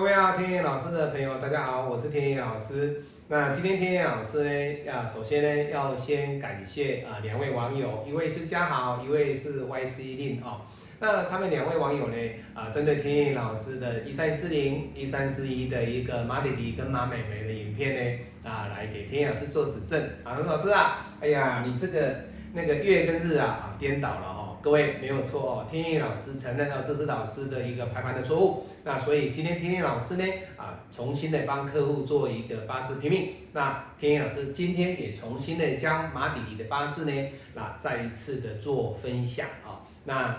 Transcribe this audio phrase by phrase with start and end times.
[0.00, 3.02] 各位啊，天野老师的朋友，大家好，我是天野老师。
[3.28, 10.62] 那今天天野老师呢，啊，首先呢，要先感谢啊两位网友，一位是嘉豪，一位是 YC 令哦。
[11.00, 12.16] 那他们两位网友呢，
[12.54, 20.02] 啊，针对天野老师的一三四零、一三四一的一个马弟弟跟马妹妹的影片呢，啊，来给天野老师做指正。
[20.24, 22.20] 啊，老师啊，哎呀，你这个
[22.54, 24.39] 那个月跟日啊，啊，颠倒了哈。
[24.62, 28.66] 各位没有错哦，天意老师承认了这是老师的一个排盘的错误。
[28.84, 30.24] 那所以今天天意老师呢
[30.58, 33.34] 啊，重新的帮客户做一个八字拼命。
[33.52, 39.80] 那天意老师今天也重新的将马底底的八字呢，那再一次的做分享啊。
[40.04, 40.36] 那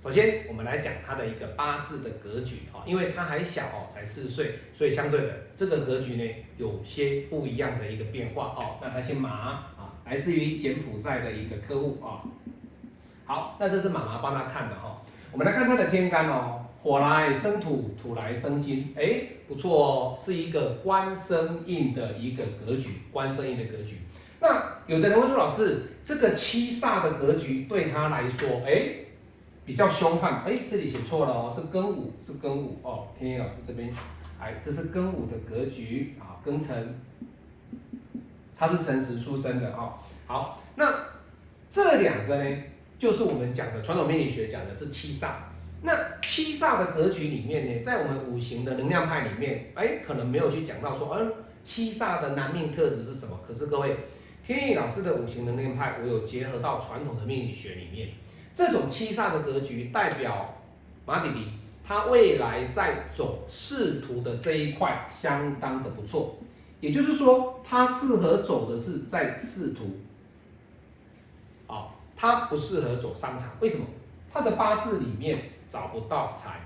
[0.00, 8.78] 首先我们来讲他的一个八字的格局啊，因为他还小哦，才四岁，所以相对的这个格局呢有些不一样的一个变化哦。
[8.80, 12.22] 那他姓马啊，来自于柬埔寨的一个客户啊。
[13.26, 15.02] 好，那这是妈妈帮他看的哈。
[15.32, 23.98] 我们来看他的天干哦，火来生土，土来生金，哎，不错哦，是一个官生印的一个格局，官生印的格局。
[24.40, 28.90] 那有的人会说，老师，这个七煞的格局对他来说，哎，
[29.64, 33.08] 比较凶悍，哎，这里写错了哦，是庚午，是庚午哦。
[33.18, 33.92] 天一老师这边，
[34.40, 37.00] 哎，这是庚午的格局啊，庚辰，
[38.56, 39.94] 他是辰时出生的哦。
[40.26, 40.94] 好，那
[41.68, 42.56] 这两个呢？
[42.98, 45.32] 就是我们讲的传统命理学讲的是七煞，
[45.82, 51.30] 那七煞的格局里面呢，在我们五行的能量派里面，哎，可能没有去讲到说，嗯，
[51.62, 53.38] 七煞的男命特质是什么？
[53.46, 53.96] 可是各位，
[54.42, 58.08] 天意老师的五行能量派，我有结合到传统的命理学里面，
[58.54, 60.54] 这种七煞的格局代表
[61.04, 61.48] 马弟弟，
[61.84, 66.38] 他未来在走仕途的这一块相当的不错，
[66.80, 69.98] 也就是说，他适合走的是在仕途。
[72.16, 73.84] 他不适合走商场，为什么？
[74.32, 76.60] 他的八字里面找不到财。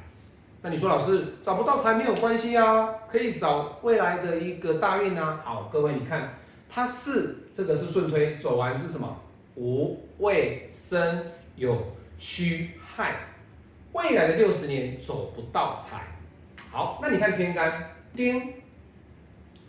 [0.63, 5.41] 那你说老师找不到财没有关系啊，可以找未来的一个大运啊。
[5.45, 6.35] 好，各位你看，
[6.69, 9.21] 他是这个是顺推，走完是什么？
[9.57, 11.25] 无未生
[11.57, 11.77] 有
[12.19, 13.15] 戌亥，
[13.93, 16.03] 未来的六十年走不到财。
[16.71, 18.55] 好，那你看天干丁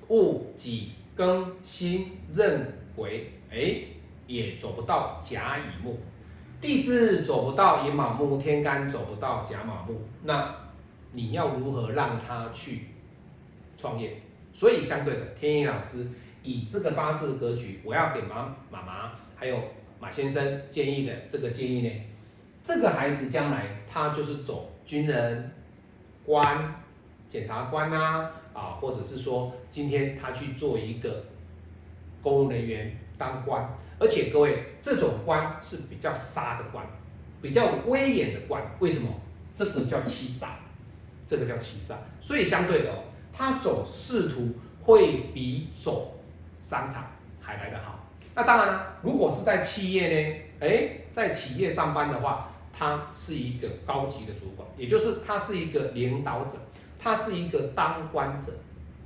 [0.08, 3.84] 戊己庚辛壬癸，哎。
[4.34, 5.98] 也走不到甲乙木，
[6.62, 10.56] 地支走不到寅卯木，天干走不到甲卯木，那
[11.12, 12.88] 你要如何让他去
[13.76, 14.16] 创业？
[14.54, 16.08] 所以相对的，天意老师
[16.44, 19.58] 以这个八字格局，我要给妈妈妈还有
[20.00, 21.90] 马先生建议的这个建议呢，
[22.64, 25.52] 这个孩子将来他就是走军人、
[26.26, 26.76] 官、
[27.28, 31.24] 检察官啊，啊，或者是说今天他去做一个
[32.22, 33.70] 公务人员当官。
[34.00, 36.84] 而且各位，这种官是比较杀的官，
[37.40, 38.64] 比较威严的官。
[38.80, 39.08] 为什么？
[39.54, 40.58] 这个叫七杀，
[41.28, 41.96] 这个叫七杀。
[42.20, 46.20] 所以相对的哦，他走仕途会比走
[46.60, 48.00] 商场还来得好。
[48.34, 50.42] 那当然了，如果是在企业呢？
[50.62, 56.58] 哎，在企业上班的话，他是一个高级的主管，也就是他是一个领导者，
[56.98, 58.54] 他是一个当官者。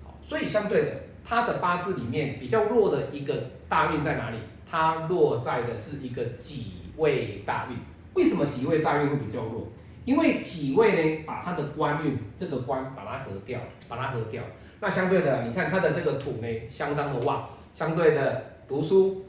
[0.06, 4.38] 好，所以相对的，他的八字里面比较弱的一个大运在哪里？
[4.68, 7.78] 它落在的是一个己未大运，
[8.14, 9.68] 为什么己未大运会比较弱？
[10.06, 14.44] 因为己未呢，把它的官运这个官把它合掉，把它合掉。
[14.80, 19.26] 那相对的，你看它的这个土呢，相当的旺，相对的读书、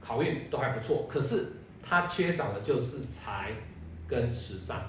[0.00, 1.06] 考运都还不错。
[1.08, 3.50] 可是它缺少的就是财
[4.06, 4.80] 跟时尚。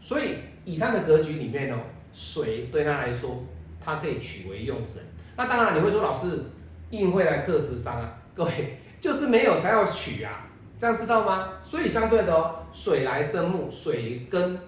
[0.00, 1.78] 所以以他的格局里面呢，
[2.12, 3.42] 水对他来说，
[3.82, 5.02] 它可以取为用神。
[5.36, 6.44] 那当然你会说，老师
[6.90, 8.78] 印会来克时伤啊， 各位。
[9.04, 10.46] 就是没有才要取啊，
[10.78, 11.58] 这样知道吗？
[11.62, 14.58] 所以相对的哦，水来生木，水跟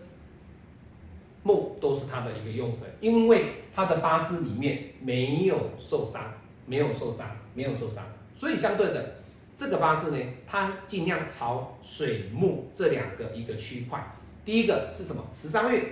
[1.42, 6.34] 木都是它的一个用神，因为它的八字里面没有受伤，
[6.66, 8.04] 没有受伤，没有受伤，
[8.34, 9.14] 所以相对的
[9.56, 14.06] 这个八字呢，它尽量朝水木这两个一个区块。
[14.44, 15.26] 第一个是什么？
[15.32, 15.82] 十三月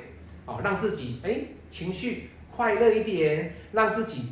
[0.45, 1.41] 哦，让自己哎
[1.71, 4.27] 情绪快乐一点，让自己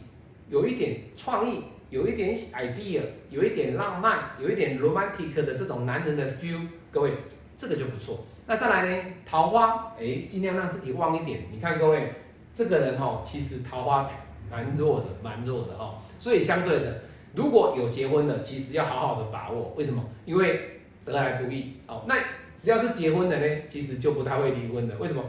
[0.53, 1.65] 有一点创意。
[1.93, 6.59] 有一点 idea，有一点浪漫，有一点 romantic 的这种男人的 feel，
[6.91, 7.13] 各位，
[7.55, 8.25] 这个就不错。
[8.47, 11.43] 那再来呢，桃花，哎，尽量让自己旺一点。
[11.53, 12.15] 你看各位，
[12.55, 14.11] 这个人哈，其实桃花
[14.51, 16.03] 蛮弱的，蛮弱的哈。
[16.19, 17.03] 所以相对的，
[17.35, 19.75] 如果有结婚的，其实要好好的把握。
[19.77, 20.03] 为什么？
[20.25, 22.05] 因为得来不易哦。
[22.09, 22.15] 那
[22.57, 24.97] 只要是结婚的呢，其实就不太会离婚的。
[24.97, 25.23] 为什么？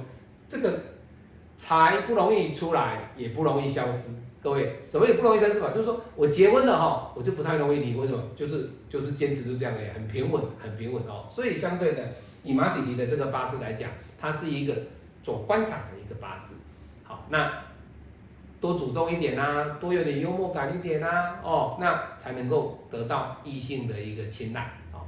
[0.47, 0.79] 这个
[1.57, 4.09] 财不容易出来，也不容易消失。
[4.41, 5.71] 各位，什么也不容易消失吧？
[5.73, 8.21] 就是说我结婚了哈，我就不太容易离婚，什么？
[8.35, 11.25] 就是就是坚持就这样的，很平稳，很平稳哦。
[11.29, 13.89] 所以相对的，以马弟弟的这个八字来讲，
[14.19, 14.75] 它是一个
[15.21, 16.57] 走官场的一个八字。
[17.03, 17.49] 好，那
[18.59, 24.99] 多主动一点啊，多有点幽默感一点啊，哦，那才能够得到异性的一个青睐哦。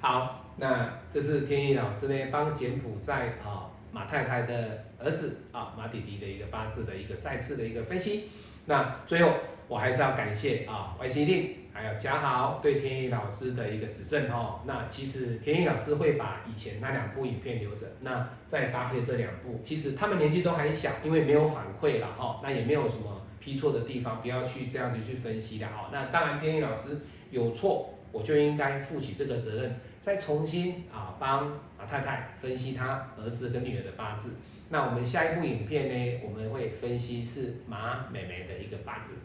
[0.00, 8.30] 好，那这是天意老师呢帮柬埔寨啊马太太的儿子啊马弟弟的一个八字的一个再次的一个分析。
[8.66, 9.32] 那最后
[9.68, 14.60] 我还是要感谢啊 Y C 令还有嘉豪对天意老师的一个指正哦。
[14.66, 25.88] 那其实天意老师会把以前那两部影片留着，那再搭配这两部，其实他们年纪都还小，因为没有反馈了哈，那也没有什么批错的地方，不要去这样子去分析的哈。
[25.92, 27.00] 那当然天意老师
[27.30, 31.48] 有错，我就应该负起这个责任，再重新啊帮
[31.78, 34.36] 马太太分析他儿子跟女儿的八字。
[34.68, 39.16] 那我们下一部影片呢，我们会分析是马美眉的一个八字。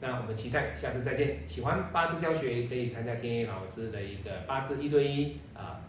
[0.00, 1.38] 那我们期待下次再见。
[1.46, 5.80] 喜欢八字教学可以参加天野老师的一个八字一对一啊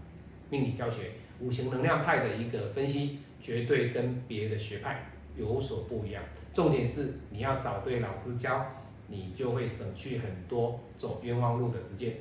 [0.50, 6.24] 命理教学，五行能量派的一个分析，绝对跟别的学派有所不一样。
[6.54, 8.66] 重点是你要找对老师教，
[9.08, 12.14] 你就会省去很多走冤枉路的时间。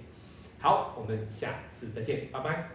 [0.64, 2.70] 好，我们下次再见，拜拜。